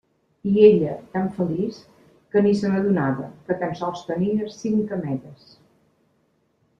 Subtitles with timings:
[0.51, 1.75] I ella, tan feliç,
[2.35, 5.45] que ni se n'adonava, que tan sols tenia cinc cametes.